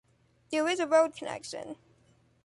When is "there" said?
0.49-0.67